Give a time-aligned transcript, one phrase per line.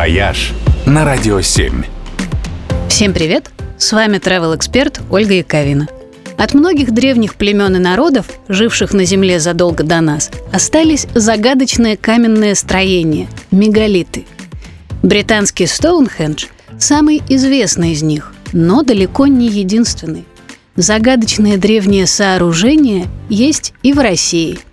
[0.00, 0.54] «Вояж»
[0.86, 1.84] на Радио 7.
[2.88, 3.50] Всем привет!
[3.76, 5.88] С вами travel эксперт Ольга Яковина.
[6.38, 12.54] От многих древних племен и народов, живших на Земле задолго до нас, остались загадочные каменные
[12.54, 14.24] строения– мегалиты.
[15.02, 16.46] Британский Стоунхендж–
[16.78, 20.24] самый известный из них, но далеко не единственный.
[20.76, 24.60] Загадочные древние сооружения есть и в России–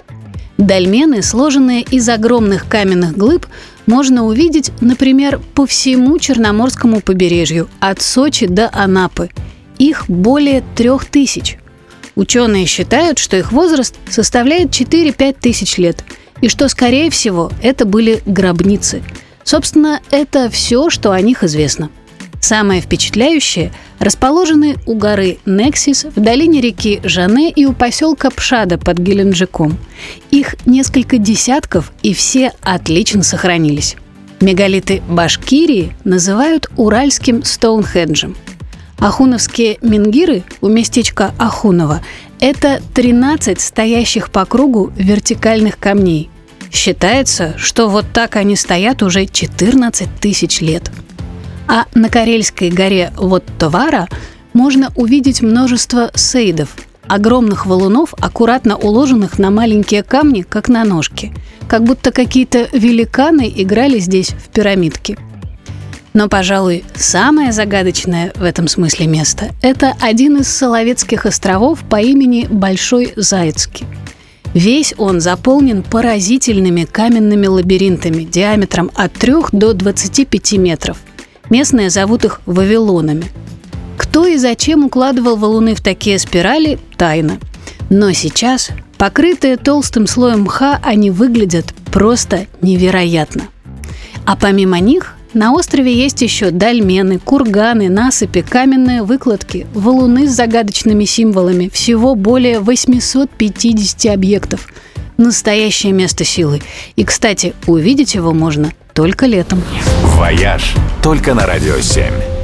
[0.58, 3.46] Дольмены, сложенные из огромных каменных глыб,
[3.88, 9.32] можно увидеть, например, по всему Черноморскому побережью, от Сочи до Анапы.
[9.80, 11.58] Их более трех тысяч.
[12.16, 16.04] Ученые считают, что их возраст составляет 4-5 тысяч лет,
[16.42, 19.02] и что, скорее всего, это были гробницы.
[19.44, 21.90] Собственно, это все, что о них известно.
[22.40, 29.00] Самое впечатляющее– расположены у горы Нексис в долине реки Жане и у поселка Пшада под
[29.00, 29.78] Геленджиком.
[30.32, 33.96] Их несколько десятков, и все отлично сохранились.
[34.40, 38.36] Мегалиты Башкирии называют Уральским Стоунхенджем.
[39.00, 42.02] Ахуновские мингиры у местечка Ахунова–
[42.40, 46.30] это 13 стоящих по кругу вертикальных камней.
[46.72, 50.92] Считается, что вот так они стоят уже 14 тысяч лет–
[51.68, 54.08] а на Карельской горе Воттовара
[54.54, 56.76] можно увидеть множество сейдов,
[57.08, 61.34] огромных валунов, аккуратно уложенных на маленькие камни, как на ножки.
[61.68, 65.18] Как будто какие-то великаны играли здесь в пирамидки.
[66.14, 72.48] Но, пожалуй, самое загадочное в этом смысле место– это один из Соловецких островов по имени
[72.50, 73.86] Большой Зайцкий.
[74.54, 80.98] Весь он заполнен поразительными каменными лабиринтами диаметром от 3 до 25 метров–
[81.50, 83.26] Местные зовут их Вавилонами.
[83.98, 87.40] Кто и зачем укладывал валуны в такие спирали– тайна.
[87.90, 93.44] Но сейчас, покрытые толстым слоем мха, они выглядят просто невероятно.
[94.26, 101.06] А помимо них на острове есть еще дольмены, курганы, насыпи, каменные выкладки, валуны с загадочными
[101.06, 104.68] символами, всего более 850 объектов.
[105.18, 106.62] Настоящее место силы.
[106.96, 109.62] И, кстати, увидеть его можно только летом.
[110.04, 112.37] «Вояж» только на «Радио 7».